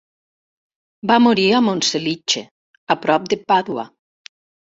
Va 1.11 1.17
morir 1.25 1.45
a 1.57 1.59
Monselice, 1.65 2.43
a 2.95 2.99
prop 3.05 3.29
de 3.35 3.41
Pàdua. 3.53 3.87